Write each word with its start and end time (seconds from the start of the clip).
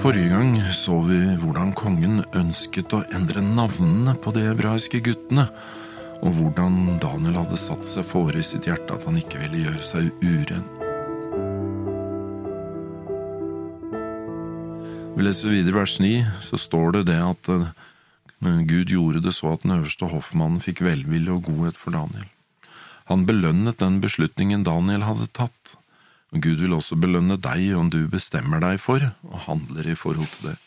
Forrige 0.00 0.30
gang 0.32 0.54
så 0.72 0.94
vi 1.04 1.18
hvordan 1.36 1.74
kongen 1.76 2.22
ønsket 2.32 2.94
å 2.96 3.02
endre 3.12 3.42
navnene 3.44 4.14
på 4.16 4.32
de 4.32 4.46
hebraiske 4.46 4.96
guttene, 5.04 5.44
og 6.24 6.38
hvordan 6.38 6.96
Daniel 7.02 7.36
hadde 7.42 7.58
satt 7.60 7.84
seg 7.84 8.06
fore 8.08 8.40
i 8.40 8.46
sitt 8.46 8.64
hjerte 8.64 8.96
at 8.96 9.04
han 9.04 9.18
ikke 9.20 9.42
ville 9.42 9.66
gjøre 9.66 9.84
seg 9.84 10.08
uren. 10.24 10.64
Vi 15.18 15.26
leser 15.26 15.52
videre 15.52 15.82
vers 15.82 15.98
9, 16.00 16.24
så 16.48 16.62
står 16.64 16.96
det 16.96 17.02
det 17.10 17.18
at 17.20 17.52
eh, 17.52 17.68
Gud 18.72 18.88
gjorde 18.96 19.20
det 19.26 19.34
så 19.36 19.52
at 19.52 19.66
den 19.66 19.76
øverste 19.76 20.08
hoffmannen 20.08 20.64
fikk 20.64 20.80
velvilje 20.86 21.36
og 21.36 21.44
godhet 21.50 21.76
for 21.76 21.92
Daniel. 21.92 22.24
Han 23.12 23.28
belønnet 23.28 23.84
den 23.84 24.00
beslutningen 24.00 24.64
Daniel 24.64 25.04
hadde 25.04 25.28
tatt. 25.36 25.76
Og 26.30 26.42
Gud 26.44 26.62
vil 26.62 26.74
også 26.76 26.98
belønne 27.00 27.36
deg 27.42 27.72
om 27.78 27.90
du 27.90 28.04
bestemmer 28.10 28.62
deg 28.62 28.78
for 28.82 29.02
og 29.26 29.46
handler 29.48 29.88
i 29.90 29.96
forhold 29.98 30.30
til 30.36 30.52
det. 30.52 30.58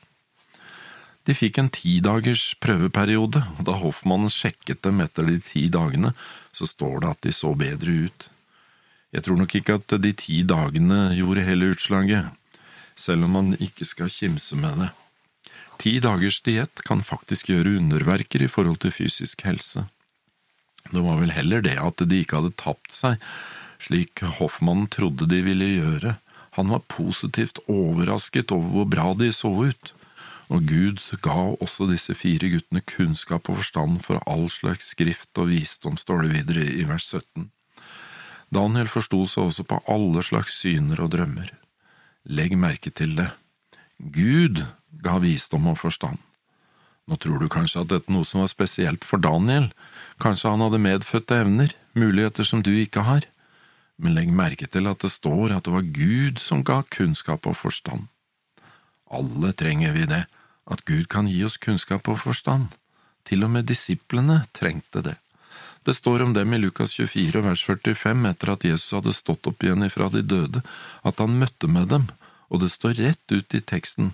De 1.24 1.36
fikk 1.38 1.62
en 1.62 1.72
tidagers 1.72 2.50
prøveperiode, 2.60 3.40
og 3.56 3.64
da 3.68 3.78
hoffmannen 3.80 4.32
sjekket 4.32 4.82
dem 4.84 5.00
etter 5.00 5.24
de 5.30 5.38
ti 5.40 5.70
dagene, 5.72 6.12
så 6.52 6.68
står 6.68 7.00
det 7.00 7.12
at 7.14 7.22
de 7.24 7.32
så 7.32 7.54
bedre 7.56 7.96
ut. 8.10 8.28
Jeg 9.16 9.24
tror 9.24 9.40
nok 9.40 9.56
ikke 9.56 9.78
at 9.80 9.96
de 10.04 10.12
ti 10.20 10.42
dagene 10.44 11.14
gjorde 11.16 11.46
hele 11.48 11.72
utslaget, 11.72 12.28
selv 13.00 13.30
om 13.30 13.38
man 13.38 13.56
ikke 13.56 13.88
skal 13.88 14.12
kimse 14.12 14.58
med 14.60 14.84
det. 14.84 14.92
Ti 15.80 15.96
dagers 16.04 16.42
diett 16.44 16.84
kan 16.86 17.02
faktisk 17.06 17.50
gjøre 17.54 17.78
underverker 17.80 18.44
i 18.44 18.52
forhold 18.52 18.82
til 18.84 18.94
fysisk 18.94 19.46
helse. 19.48 19.88
Det 20.92 21.02
var 21.02 21.22
vel 21.22 21.32
heller 21.32 21.64
det 21.64 21.78
at 21.80 22.04
de 22.04 22.20
ikke 22.20 22.42
hadde 22.42 22.58
tapt 22.60 22.92
seg, 22.92 23.22
slik 23.84 24.24
hoffmannen 24.40 24.88
trodde 24.92 25.28
de 25.30 25.42
ville 25.46 25.68
gjøre. 25.76 26.16
Han 26.58 26.70
var 26.70 26.86
positivt 26.92 27.60
overrasket 27.72 28.54
over 28.54 28.70
hvor 28.76 28.90
bra 28.90 29.08
de 29.18 29.32
så 29.34 29.50
ut, 29.50 29.94
og 30.54 30.68
Gud 30.70 31.02
ga 31.26 31.36
også 31.64 31.88
disse 31.90 32.14
fire 32.18 32.52
guttene 32.54 32.84
kunnskap 32.86 33.50
og 33.50 33.62
forstand 33.64 34.04
for 34.06 34.22
all 34.30 34.46
slags 34.54 34.92
skrift 34.94 35.34
og 35.42 35.50
visdom, 35.50 35.98
står 35.98 36.26
det 36.26 36.34
videre 36.36 36.68
i 36.70 36.86
vers 36.86 37.08
17. 37.10 37.50
Daniel 38.54 38.92
forsto 38.92 39.24
seg 39.26 39.50
også 39.50 39.66
på 39.66 39.80
alle 39.90 40.22
slags 40.26 40.60
syner 40.62 41.02
og 41.02 41.16
drømmer. 41.16 41.50
Legg 42.30 42.54
merke 42.60 42.94
til 42.94 43.16
det. 43.18 43.32
Gud 43.98 44.62
ga 45.02 45.18
visdom 45.24 45.72
og 45.72 45.80
forstand. 45.82 46.22
Nå 47.10 47.18
tror 47.20 47.42
du 47.42 47.50
kanskje 47.52 47.82
at 47.82 47.90
dette 47.90 48.08
er 48.08 48.16
noe 48.16 48.28
som 48.28 48.44
var 48.44 48.52
spesielt 48.52 49.04
for 49.04 49.20
Daniel, 49.20 49.72
kanskje 50.24 50.54
han 50.54 50.62
hadde 50.64 50.86
medfødte 50.86 51.42
evner, 51.42 51.74
muligheter 51.98 52.48
som 52.48 52.62
du 52.64 52.72
ikke 52.78 53.04
har 53.10 53.26
men 53.98 54.16
legg 54.18 54.32
merke 54.34 54.68
til 54.70 54.90
at 54.90 55.04
det 55.04 55.12
står 55.14 55.54
at 55.56 55.66
det 55.68 55.74
var 55.74 55.92
Gud 55.96 56.42
som 56.42 56.64
ga 56.66 56.82
kunnskap 56.94 57.48
og 57.50 57.58
forstand. 57.60 58.08
Alle 59.14 59.54
trenger 59.54 59.94
vi 59.94 60.08
det, 60.10 60.24
at 60.66 60.86
Gud 60.88 61.06
kan 61.12 61.30
gi 61.30 61.44
oss 61.46 61.60
kunnskap 61.62 62.08
og 62.10 62.22
forstand. 62.24 62.72
Til 63.28 63.46
og 63.46 63.54
med 63.54 63.68
disiplene 63.70 64.44
trengte 64.56 65.04
det. 65.06 65.18
Det 65.84 65.96
står 65.96 66.24
om 66.24 66.34
dem 66.34 66.54
i 66.56 66.60
Lukas 66.60 66.96
24 66.96 67.44
vers 67.44 67.64
45 67.68 68.28
etter 68.30 68.52
at 68.54 68.66
Jesus 68.66 68.96
hadde 68.96 69.16
stått 69.16 69.48
opp 69.52 69.64
igjen 69.64 69.84
ifra 69.84 70.08
de 70.12 70.24
døde, 70.24 70.64
at 71.04 71.20
han 71.20 71.40
møtte 71.40 71.68
med 71.68 71.90
dem, 71.92 72.08
og 72.48 72.64
det 72.64 72.72
står 72.72 72.96
rett 73.00 73.36
ut 73.36 73.56
i 73.56 73.62
teksten, 73.62 74.14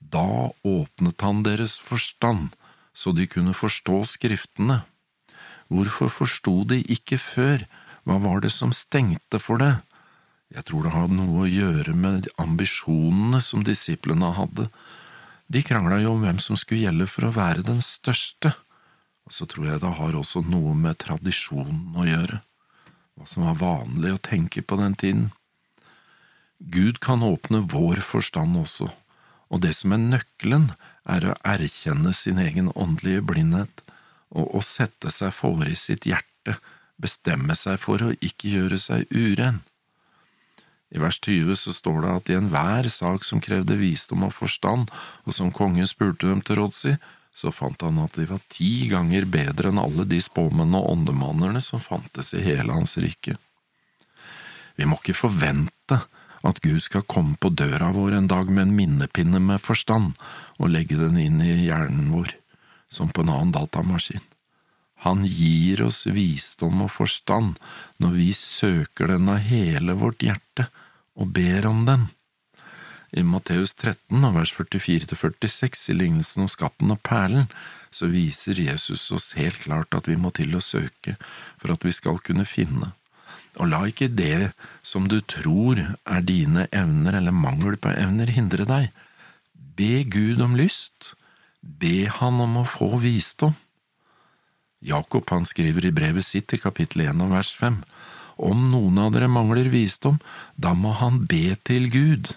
da 0.00 0.50
åpnet 0.66 1.22
han 1.22 1.42
deres 1.46 1.76
forstand, 1.78 2.54
så 2.94 3.12
de 3.12 3.26
kunne 3.30 3.54
forstå 3.54 4.04
Skriftene. 4.16 4.82
Hvorfor 5.68 6.10
forsto 6.12 6.62
de 6.64 6.82
ikke 6.82 7.18
før? 7.18 7.66
Hva 8.06 8.20
var 8.22 8.44
det 8.44 8.52
som 8.54 8.70
stengte 8.70 9.40
for 9.42 9.58
det? 9.58 9.72
Jeg 10.54 10.62
tror 10.68 10.86
det 10.86 10.92
hadde 10.94 11.16
noe 11.18 11.42
å 11.42 11.50
gjøre 11.50 11.90
med 11.98 12.28
ambisjonene 12.38 13.40
som 13.42 13.64
disiplene 13.66 14.28
hadde. 14.36 14.68
De 15.50 15.62
krangla 15.66 15.98
jo 16.04 16.12
om 16.14 16.22
hvem 16.22 16.38
som 16.42 16.58
skulle 16.58 16.84
gjelde 16.84 17.08
for 17.10 17.26
å 17.26 17.34
være 17.34 17.66
den 17.66 17.82
største, 17.82 18.52
og 19.26 19.34
så 19.34 19.46
tror 19.50 19.72
jeg 19.72 19.82
det 19.82 19.96
har 19.98 20.14
også 20.14 20.44
noe 20.46 20.76
med 20.78 21.00
tradisjonen 21.02 21.98
å 21.98 22.06
gjøre, 22.06 22.38
hva 23.18 23.26
som 23.26 23.48
var 23.48 23.58
vanlig 23.58 24.14
å 24.14 24.22
tenke 24.22 24.62
på 24.62 24.78
den 24.78 24.94
tiden. 24.94 25.26
Gud 26.62 27.02
kan 27.02 27.26
åpne 27.26 27.64
vår 27.74 28.04
forstand 28.06 28.54
også, 28.62 28.86
og 29.50 29.66
det 29.66 29.74
som 29.78 29.94
er 29.94 30.06
nøkkelen, 30.14 30.70
er 31.06 31.26
å 31.26 31.36
erkjenne 31.46 32.14
sin 32.14 32.38
egen 32.42 32.70
åndelige 32.74 33.26
blindhet 33.26 33.82
og 34.30 34.58
å 34.58 34.62
sette 34.62 35.10
seg 35.14 35.34
for 35.34 35.66
i 35.66 35.74
sitt 35.78 36.06
hjerte 36.06 36.35
bestemme 37.02 37.56
seg 37.58 37.80
for 37.82 38.02
å 38.02 38.14
ikke 38.20 38.52
gjøre 38.52 38.78
seg 38.80 39.10
uren. 39.12 39.62
I 40.94 41.00
vers 41.02 41.18
20 41.20 41.58
så 41.58 41.74
står 41.74 42.02
det 42.04 42.12
at 42.14 42.30
i 42.30 42.36
enhver 42.38 42.88
sak 42.92 43.26
som 43.26 43.42
krevde 43.42 43.78
visdom 43.80 44.24
og 44.28 44.34
forstand, 44.36 44.92
og 45.26 45.34
som 45.34 45.52
kongen 45.52 45.88
spurte 45.90 46.30
dem 46.30 46.42
til 46.46 46.60
råds 46.60 46.84
i, 46.92 46.94
så 47.36 47.52
fant 47.52 47.82
han 47.84 47.98
at 48.00 48.14
de 48.16 48.24
var 48.30 48.40
ti 48.52 48.86
ganger 48.88 49.26
bedre 49.28 49.72
enn 49.72 49.80
alle 49.82 50.06
de 50.08 50.20
spåmennene 50.24 50.78
og 50.80 50.94
åndemannerne 50.94 51.60
som 51.64 51.82
fantes 51.82 52.32
i 52.32 52.44
hele 52.44 52.72
hans 52.72 52.96
rike. 53.02 53.36
Vi 54.76 54.88
må 54.88 54.96
ikke 55.00 55.16
forvente 55.16 56.00
at 56.46 56.62
Gud 56.64 56.80
skal 56.84 57.04
komme 57.08 57.36
på 57.40 57.50
døra 57.50 57.90
vår 57.92 58.16
en 58.16 58.30
dag 58.30 58.48
med 58.48 58.68
en 58.68 58.76
minnepinne 58.78 59.40
med 59.42 59.60
forstand 59.60 60.14
og 60.56 60.72
legge 60.72 60.96
den 61.00 61.18
inn 61.20 61.42
i 61.44 61.66
hjernen 61.66 62.12
vår, 62.14 62.32
som 62.88 63.10
på 63.10 63.24
en 63.24 63.34
annen 63.34 63.54
datamaskin. 63.56 64.24
Han 65.04 65.24
gir 65.26 65.82
oss 65.84 66.06
visdom 66.08 66.86
og 66.86 66.92
forstand 66.94 67.58
når 68.02 68.14
vi 68.16 68.30
søker 68.36 69.12
den 69.12 69.28
av 69.32 69.42
hele 69.44 69.96
vårt 70.00 70.24
hjerte 70.24 70.70
og 71.16 71.32
ber 71.36 71.68
om 71.68 71.84
den. 71.88 72.06
I 73.16 73.22
Matteus 73.22 73.72
13, 73.74 74.24
vers 74.34 74.52
44–46, 74.52 75.90
i 75.92 75.94
lignelsen 75.96 76.44
om 76.44 76.50
skatten 76.50 76.90
og 76.92 77.00
perlen, 77.06 77.46
så 77.94 78.10
viser 78.12 78.58
Jesus 78.60 79.06
oss 79.14 79.30
helt 79.38 79.62
klart 79.62 79.94
at 79.96 80.08
vi 80.10 80.18
må 80.20 80.32
til 80.36 80.56
å 80.56 80.64
søke 80.64 81.14
for 81.56 81.72
at 81.72 81.86
vi 81.86 81.94
skal 81.96 82.18
kunne 82.24 82.44
finne. 82.48 82.92
Og 83.56 83.70
la 83.70 83.84
ikke 83.88 84.10
det 84.12 84.50
som 84.84 85.06
du 85.08 85.20
tror 85.24 85.80
er 85.80 86.26
dine 86.28 86.66
evner 86.76 87.16
eller 87.20 87.32
mangel 87.32 87.78
på 87.80 87.94
evner, 87.94 88.28
hindre 88.28 88.66
deg. 88.68 88.90
Be 89.54 90.04
Gud 90.04 90.42
om 90.44 90.56
lyst, 90.58 91.14
be 91.62 92.10
Han 92.18 92.42
om 92.42 92.60
å 92.60 92.66
få 92.68 92.98
visdom. 93.00 93.56
Jakob 94.86 95.30
han 95.34 95.46
skriver 95.48 95.88
i 95.88 95.94
brevet 95.94 96.24
sitt 96.24 96.54
i 96.54 96.60
kapittel 96.62 97.06
1 97.08 97.24
og 97.24 97.32
vers 97.34 97.50
5. 97.58 97.80
Om 98.36 98.64
noen 98.70 99.00
av 99.00 99.12
dere 99.14 99.28
mangler 99.32 99.70
visdom, 99.72 100.20
da 100.54 100.74
må 100.76 100.92
han 101.00 101.24
be 101.28 101.56
til 101.66 101.88
Gud, 101.90 102.34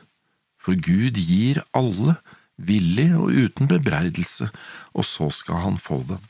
for 0.58 0.80
Gud 0.80 1.20
gir 1.20 1.62
alle, 1.78 2.18
villig 2.60 3.12
og 3.16 3.32
uten 3.32 3.70
bebreidelse, 3.72 4.50
og 4.96 5.08
så 5.08 5.30
skal 5.32 5.64
han 5.64 5.78
få 5.80 6.02
den. 6.08 6.24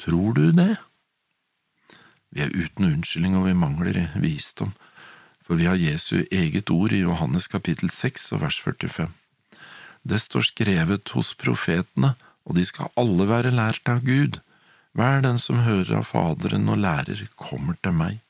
Tror 0.00 0.36
du 0.36 0.50
det? 0.52 0.76
Vi 2.34 2.42
er 2.42 2.54
uten 2.54 2.88
unnskyldning 2.88 3.36
og 3.38 3.46
vi 3.48 3.56
mangler 3.56 3.98
visdom, 4.18 4.72
for 5.44 5.60
vi 5.60 5.68
har 5.68 5.78
Jesu 5.78 6.24
eget 6.32 6.72
ord 6.72 6.92
i 6.92 7.04
Johannes 7.04 7.46
kapittel 7.52 7.92
6 7.92 8.32
og 8.34 8.42
vers 8.46 8.58
45. 8.64 9.10
Det 10.04 10.20
står 10.20 10.48
skrevet 10.50 11.12
hos 11.16 11.32
profetene, 11.38 12.14
og 12.44 12.58
de 12.58 12.64
skal 12.68 12.92
alle 13.00 13.28
være 13.28 13.54
lært 13.54 13.88
av 13.88 14.02
Gud. 14.04 14.40
Hver 14.94 15.24
den 15.24 15.40
som 15.42 15.64
hører 15.66 15.98
av 15.98 16.06
Faderen 16.06 16.68
og 16.70 16.78
lærer, 16.78 17.26
kommer 17.34 17.74
til 17.82 17.96
meg. 17.98 18.20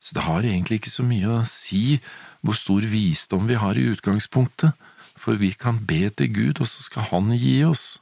Så 0.00 0.16
det 0.16 0.24
har 0.24 0.46
egentlig 0.46 0.80
ikke 0.80 0.92
så 0.92 1.04
mye 1.04 1.40
å 1.40 1.44
si 1.50 1.98
hvor 2.40 2.56
stor 2.56 2.86
visdom 2.88 3.48
vi 3.50 3.58
har 3.60 3.76
i 3.76 3.88
utgangspunktet, 3.92 4.72
for 5.16 5.36
vi 5.40 5.50
kan 5.52 5.82
be 5.84 6.06
til 6.14 6.32
Gud, 6.32 6.60
og 6.60 6.70
så 6.70 6.84
skal 6.86 7.08
Han 7.10 7.32
gi 7.36 7.58
oss. 7.66 7.98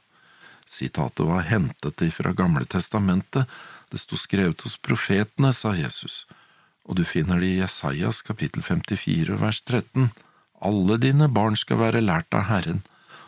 Sitatet 0.65 1.25
var 1.27 1.47
hentet 1.49 2.03
fra 2.13 2.31
Gamle 2.37 2.65
testamentet, 2.65 3.49
det 3.91 4.01
sto 4.01 4.17
skrevet 4.17 4.63
hos 4.65 4.77
profetene, 4.81 5.51
sa 5.53 5.75
Jesus, 5.77 6.25
og 6.85 6.97
du 6.99 7.03
finner 7.05 7.39
det 7.41 7.51
i 7.51 7.59
Jesajas 7.59 8.21
kapittel 8.25 8.63
54 8.65 9.37
vers 9.41 9.61
13. 9.61 10.09
Alle 10.61 10.97
dine 11.01 11.27
barn 11.29 11.57
skal 11.59 11.81
være 11.83 12.01
lært 12.05 12.33
av 12.33 12.47
Herren, 12.49 12.81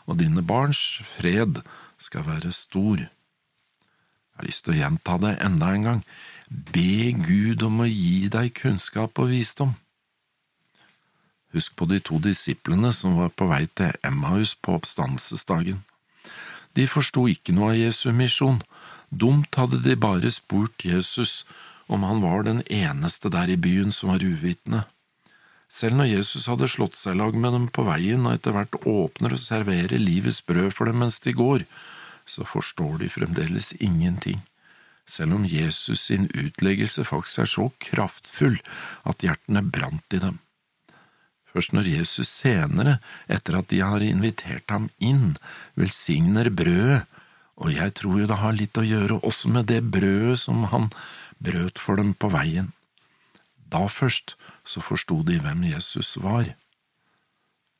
og 0.08 0.22
dine 0.22 0.42
barns 0.42 1.02
fred 1.18 1.62
skal 2.02 2.26
være 2.26 2.54
stor. 2.56 3.06
Jeg 4.38 4.44
har 4.44 4.50
lyst 4.52 4.64
til 4.68 4.76
å 4.76 4.78
gjenta 4.78 5.14
det 5.18 5.34
enda 5.42 5.68
en 5.74 5.86
gang. 5.88 6.02
Be 6.48 7.10
Gud 7.26 7.64
om 7.66 7.82
å 7.82 7.88
gi 7.90 8.30
deg 8.30 8.54
kunnskap 8.54 9.18
og 9.18 9.32
visdom. 9.32 9.72
Husk 11.58 11.74
på 11.74 11.88
de 11.90 11.98
to 12.06 12.20
disiplene 12.22 12.92
som 12.94 13.16
var 13.18 13.32
på 13.34 13.48
vei 13.50 13.64
til 13.74 13.98
Emmaus 14.06 14.54
på 14.54 14.76
oppstandelsesdagen. 14.78 15.82
De 16.78 16.86
forsto 16.86 17.26
ikke 17.32 17.56
noe 17.58 17.72
av 17.74 17.80
Jesu 17.82 18.12
misjon. 18.14 18.62
Dumt 19.10 19.58
hadde 19.58 19.82
de 19.82 19.98
bare 19.98 20.30
spurt 20.30 20.86
Jesus 20.86 21.42
om 21.90 22.06
han 22.06 22.22
var 22.22 22.46
den 22.46 22.62
eneste 22.70 23.34
der 23.34 23.50
i 23.50 23.58
byen 23.58 23.90
som 23.96 24.14
var 24.14 24.22
uvitende. 24.22 24.84
Selv 25.66 25.98
når 25.98 26.12
Jesus 26.14 26.46
hadde 26.46 26.70
slått 26.70 26.96
seg 26.96 27.18
lag 27.18 27.34
med 27.34 27.58
dem 27.58 27.68
på 27.74 27.90
veien 27.90 28.22
og 28.28 28.38
etter 28.38 28.54
hvert 28.54 28.78
åpner 28.86 29.34
og 29.34 29.42
serverer 29.42 29.98
livets 29.98 30.44
brød 30.46 30.70
for 30.78 30.86
dem 30.86 31.02
mens 31.02 31.18
de 31.26 31.34
går, 31.34 31.66
så 32.28 32.46
forstår 32.46 33.00
de 33.02 33.10
fremdeles 33.10 33.72
ingenting, 33.80 34.42
selv 35.08 35.38
om 35.38 35.46
Jesus 35.48 36.04
sin 36.10 36.28
utleggelse 36.36 37.06
faktisk 37.08 37.40
er 37.44 37.50
så 37.52 37.70
kraftfull 37.84 38.60
at 39.08 39.24
hjertene 39.24 39.64
brant 39.64 40.14
i 40.14 40.20
dem. 40.22 40.42
Først 41.48 41.72
når 41.74 41.88
Jesus 41.90 42.30
senere, 42.30 42.98
etter 43.32 43.58
at 43.58 43.72
de 43.72 43.80
har 43.82 44.04
invitert 44.04 44.68
ham 44.70 44.90
inn, 45.00 45.38
velsigner 45.80 46.52
brødet, 46.52 47.06
og 47.58 47.74
jeg 47.74 47.96
tror 47.98 48.20
jo 48.22 48.28
det 48.30 48.38
har 48.44 48.54
litt 48.54 48.78
å 48.78 48.86
gjøre 48.86 49.22
også 49.26 49.50
med 49.56 49.72
det 49.72 49.80
brødet 49.90 50.38
som 50.44 50.68
han 50.70 50.92
brøt 51.42 51.80
for 51.82 51.98
dem 51.98 52.14
på 52.14 52.30
veien. 52.30 52.70
Da 53.72 53.88
først 53.90 54.36
så 54.68 54.84
forsto 54.84 55.24
de 55.26 55.40
hvem 55.42 55.66
Jesus 55.72 56.14
var. 56.22 56.52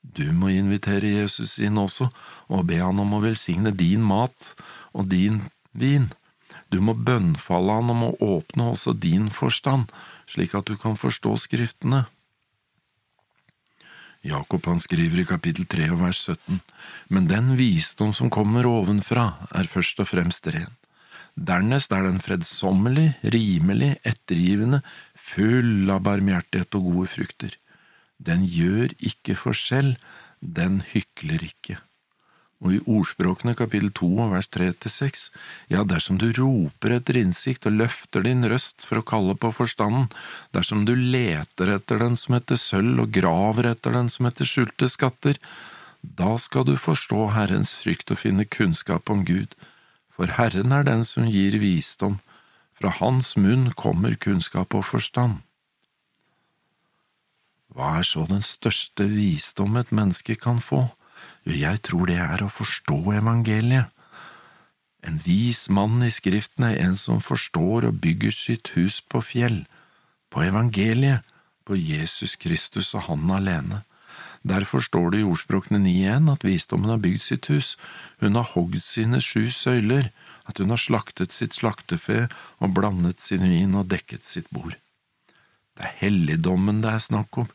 Du 0.02 0.26
må 0.34 0.52
invitere 0.54 1.10
Jesus 1.20 1.58
inn 1.60 1.78
også 1.82 2.10
og 2.48 2.68
be 2.70 2.80
han 2.82 3.00
om 3.04 3.16
å 3.18 3.24
velsigne 3.24 3.74
din 3.76 4.06
mat 4.06 4.54
og 4.94 5.10
din 5.12 5.44
vin. 5.74 6.10
Du 6.72 6.80
må 6.84 6.94
bønnfalle 6.94 7.80
han 7.80 7.94
om 7.94 8.06
å 8.10 8.14
åpne 8.24 8.72
også 8.74 8.94
din 8.98 9.30
forstand, 9.34 9.92
slik 10.28 10.56
at 10.58 10.68
du 10.68 10.78
kan 10.80 10.98
forstå 11.00 11.36
Skriftene. 11.48 12.06
Jakob 14.28 14.66
han 14.68 14.82
skriver 14.82 15.22
i 15.22 15.28
kapittel 15.30 15.68
3 15.70 15.92
og 15.94 16.02
vers 16.02 16.20
17, 16.26 16.60
men 17.14 17.30
den 17.30 17.54
visdom 17.60 18.12
som 18.18 18.32
kommer 18.34 18.68
ovenfra, 18.68 19.48
er 19.56 19.70
først 19.72 20.02
og 20.04 20.10
fremst 20.10 20.50
ren. 20.52 20.74
Dernest 21.38 21.94
er 21.94 22.08
den 22.08 22.18
fredsommelig, 22.20 23.12
rimelig, 23.22 23.94
ettergivende, 24.08 24.82
full 25.14 25.88
av 25.94 26.02
barmhjertighet 26.08 26.80
og 26.80 26.90
gode 26.90 27.12
frukter. 27.14 27.54
Den 28.18 28.46
gjør 28.50 28.94
ikke 28.98 29.38
forskjell, 29.38 29.96
den 30.42 30.82
hykler 30.94 31.44
ikke. 31.46 31.78
Og 32.58 32.74
i 32.74 32.80
Ordspråkene 32.90 33.54
kapittel 33.54 33.92
2 33.94 34.08
vers 34.32 34.48
3 34.50 34.72
til 34.82 34.92
6, 34.94 35.26
ja, 35.70 35.84
dersom 35.86 36.18
du 36.18 36.32
roper 36.34 36.96
etter 36.96 37.20
innsikt 37.22 37.68
og 37.70 37.78
løfter 37.78 38.26
din 38.26 38.42
røst 38.50 38.82
for 38.88 38.98
å 38.98 39.06
kalle 39.06 39.36
på 39.38 39.52
forstanden, 39.54 40.08
dersom 40.58 40.88
du 40.90 40.96
leter 40.98 41.76
etter 41.76 42.02
den 42.02 42.18
som 42.18 42.34
heter 42.34 42.58
sølv 42.58 43.04
og 43.06 43.14
graver 43.14 43.70
etter 43.76 43.94
den 43.94 44.10
som 44.10 44.26
heter 44.26 44.50
skjulte 44.50 44.90
skatter, 44.90 45.38
da 46.02 46.34
skal 46.42 46.66
du 46.66 46.74
forstå 46.82 47.28
Herrens 47.36 47.76
frykt 47.78 48.10
og 48.14 48.24
finne 48.24 48.48
kunnskap 48.50 49.12
om 49.14 49.22
Gud, 49.28 49.54
for 50.10 50.34
Herren 50.34 50.74
er 50.74 50.88
den 50.88 51.06
som 51.06 51.30
gir 51.30 51.60
visdom, 51.62 52.18
fra 52.78 52.90
Hans 52.98 53.36
munn 53.38 53.70
kommer 53.78 54.18
kunnskap 54.18 54.74
og 54.78 54.86
forstand. 54.86 55.44
Hva 57.78 58.00
er 58.00 58.06
så 58.10 58.24
den 58.26 58.42
største 58.42 59.06
visdom 59.06 59.76
et 59.78 59.92
menneske 59.94 60.34
kan 60.42 60.58
få? 60.58 60.88
Jo, 61.46 61.54
jeg 61.54 61.84
tror 61.86 62.10
det 62.10 62.16
er 62.18 62.42
å 62.42 62.50
forstå 62.50 62.96
evangeliet. 63.20 63.92
En 65.06 65.20
vis 65.22 65.68
mann 65.70 66.02
i 66.02 66.10
Skriften 66.10 66.66
er 66.66 66.80
en 66.82 66.98
som 66.98 67.22
forstår 67.22 67.86
og 67.92 68.00
bygger 68.02 68.34
sitt 68.34 68.72
hus 68.74 68.98
på 69.06 69.22
fjell, 69.22 69.60
på 70.34 70.42
evangeliet, 70.48 71.22
på 71.70 71.78
Jesus 71.78 72.34
Kristus 72.42 72.96
og 72.98 73.06
Han 73.12 73.30
alene. 73.30 73.84
Derfor 74.42 74.82
står 74.82 75.14
det 75.14 75.22
i 75.22 75.30
Ordspråkene 75.30 75.78
9.1 75.86 76.34
at 76.34 76.48
visdommen 76.50 76.90
har 76.90 77.04
bygd 77.06 77.22
sitt 77.22 77.52
hus, 77.54 77.76
hun 78.18 78.42
har 78.42 78.56
hogd 78.56 78.82
sine 78.82 79.22
sju 79.22 79.52
søyler, 79.54 80.10
at 80.50 80.58
hun 80.58 80.74
har 80.74 80.82
slaktet 80.82 81.36
sitt 81.36 81.62
slaktefe 81.62 82.26
og 82.58 82.74
blandet 82.74 83.22
sin 83.22 83.46
vin 83.46 83.78
og 83.78 83.92
dekket 83.94 84.26
sitt 84.26 84.50
bord. 84.50 84.80
Det 85.78 85.86
er 85.86 85.98
helligdommen 86.00 86.82
det 86.82 86.94
er 86.96 87.04
snakk 87.04 87.38
om, 87.38 87.50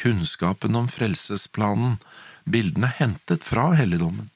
kunnskapen 0.00 0.78
om 0.78 0.88
frelsesplanen, 0.88 1.98
bildene 2.48 2.88
er 2.88 2.98
hentet 3.00 3.44
fra 3.44 3.72
helligdommen, 3.76 4.30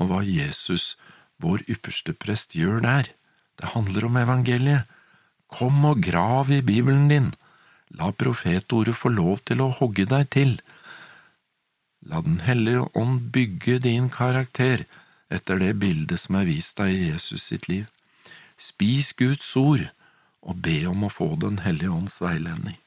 og 0.00 0.10
hva 0.10 0.22
Jesus, 0.24 0.94
vår 1.42 1.64
ypperste 1.68 2.14
prest, 2.16 2.56
gjør 2.56 2.80
der. 2.84 3.10
Det 3.60 3.72
handler 3.74 4.06
om 4.08 4.16
evangeliet. 4.20 4.86
Kom 5.52 5.84
og 5.88 6.00
grav 6.04 6.50
i 6.52 6.62
Bibelen 6.64 7.08
din, 7.12 7.28
la 7.96 8.10
profetordet 8.10 8.96
få 8.96 9.12
lov 9.12 9.44
til 9.48 9.62
å 9.62 9.72
hogge 9.76 10.08
deg 10.08 10.30
til. 10.32 10.56
La 12.06 12.20
Den 12.24 12.40
hellige 12.46 12.86
ånd 12.94 13.28
bygge 13.34 13.78
din 13.84 14.08
karakter 14.10 14.86
etter 15.30 15.60
det 15.60 15.74
bildet 15.82 16.22
som 16.22 16.40
er 16.40 16.48
vist 16.48 16.80
deg 16.80 16.94
i 16.94 17.06
Jesus 17.10 17.46
sitt 17.50 17.68
liv. 17.68 17.86
Spis 18.56 19.12
Guds 19.12 19.52
ord 19.56 19.88
og 20.46 20.60
be 20.62 20.80
om 20.88 21.06
å 21.06 21.12
få 21.12 21.34
Den 21.40 21.60
hellige 21.64 21.92
ånds 21.92 22.20
veiledning. 22.22 22.78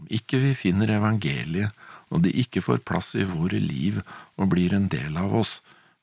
Om 0.00 0.08
ikke 0.08 0.40
vi 0.40 0.54
finner 0.56 0.94
evangeliet, 0.96 1.76
og 2.10 2.24
det 2.24 2.32
ikke 2.40 2.62
får 2.64 2.80
plass 2.88 3.12
i 3.14 3.26
våre 3.28 3.60
liv 3.60 4.00
og 4.40 4.50
blir 4.54 4.72
en 4.74 4.88
del 4.90 5.18
av 5.20 5.34
oss, 5.36 5.58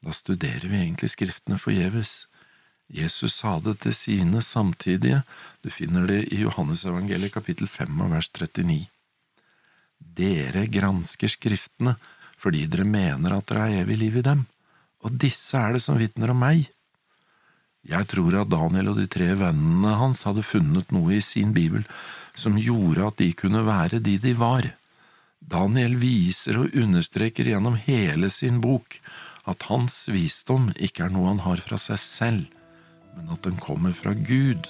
da 0.05 0.13
studerer 0.13 0.69
vi 0.69 0.77
egentlig 0.83 1.09
Skriftene 1.11 1.57
forgjeves. 1.59 2.27
Jesus 2.87 3.35
sa 3.41 3.57
det 3.59 3.79
til 3.83 3.95
sine 3.97 4.43
samtidige, 4.45 5.23
du 5.65 5.73
finner 5.73 6.05
det 6.07 6.21
i 6.31 6.43
Johannesevangeliet 6.45 7.33
kapittel 7.33 7.67
5 7.67 8.05
og 8.05 8.13
vers 8.13 8.29
39. 8.31 8.85
Dere 9.97 10.67
gransker 10.71 11.33
Skriftene 11.33 11.97
fordi 12.37 12.67
dere 12.69 12.85
mener 12.85 13.33
at 13.33 13.49
dere 13.49 13.65
har 13.65 13.81
evig 13.81 13.97
liv 13.97 14.19
i 14.21 14.27
dem, 14.29 14.45
og 15.01 15.17
disse 15.19 15.57
er 15.57 15.73
det 15.73 15.81
som 15.81 15.97
vitner 15.97 16.31
om 16.31 16.37
meg. 16.45 16.67
Jeg 17.87 18.07
tror 18.11 18.35
at 18.43 18.51
Daniel 18.51 18.91
og 18.91 18.99
de 19.01 19.07
tre 19.09 19.31
vennene 19.39 19.95
hans 19.97 20.21
hadde 20.27 20.45
funnet 20.45 20.93
noe 20.93 21.17
i 21.17 21.23
sin 21.23 21.53
bibel 21.55 21.85
som 22.37 22.59
gjorde 22.61 23.07
at 23.09 23.17
de 23.21 23.31
kunne 23.37 23.63
være 23.65 24.01
de 24.03 24.17
de 24.21 24.33
var. 24.37 24.69
Daniel 25.41 25.95
viser 25.99 26.59
og 26.61 26.75
understreker 26.77 27.49
gjennom 27.49 27.77
hele 27.87 28.29
sin 28.33 28.59
bok 28.61 28.99
at 29.47 29.63
hans 29.69 30.05
visdom 30.11 30.69
ikke 30.75 31.07
er 31.07 31.13
noe 31.13 31.31
han 31.31 31.45
har 31.45 31.61
fra 31.63 31.79
seg 31.79 32.01
selv, 32.03 32.43
men 33.15 33.31
at 33.33 33.45
den 33.47 33.57
kommer 33.63 33.95
fra 33.95 34.13
Gud 34.13 34.69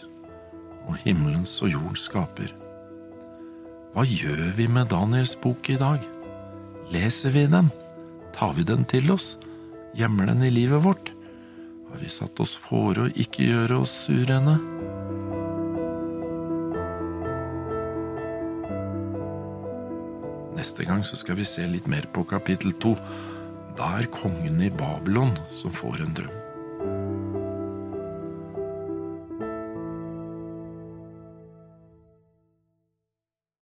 og 0.87 0.95
himmelens 1.03 1.57
og 1.65 1.73
jordens 1.73 2.05
skaper. 2.07 2.53
Hva 3.95 4.05
gjør 4.05 4.53
vi 4.55 4.67
med 4.69 4.91
Daniels 4.93 5.33
bok 5.41 5.71
i 5.73 5.79
dag? 5.81 6.03
Leser 6.93 7.33
vi 7.33 7.47
den? 7.49 7.71
Tar 8.37 8.53
vi 8.55 8.63
den 8.67 8.85
til 8.87 9.09
oss? 9.11 9.35
Gjemmer 9.97 10.29
den 10.29 10.45
i 10.45 10.53
livet 10.53 10.85
vårt? 10.85 11.11
Har 11.89 12.03
vi 12.03 12.11
satt 12.13 12.39
oss 12.43 12.53
for 12.61 12.99
å 13.01 13.09
ikke 13.17 13.47
gjøre 13.49 13.81
oss 13.81 14.03
urene? 14.11 14.59
Neste 20.57 20.87
gang 20.87 21.03
så 21.05 21.19
skal 21.19 21.37
vi 21.37 21.45
se 21.45 21.67
litt 21.69 21.87
mer 21.87 22.07
på 22.13 22.25
kapittel 22.25 22.73
to. 22.81 22.95
Da 23.77 23.93
er 23.99 24.09
kongen 24.09 24.57
i 24.65 24.73
Babylon 24.73 25.35
som 25.61 25.75
får 25.75 26.01
en 26.01 26.17
drøm. 26.17 26.46